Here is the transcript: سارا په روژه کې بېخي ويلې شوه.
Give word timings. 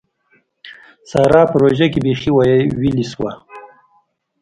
سارا 1.09 1.41
په 1.51 1.55
روژه 1.61 1.87
کې 1.91 1.99
بېخي 2.05 2.31
ويلې 2.79 3.05
شوه. 3.11 3.31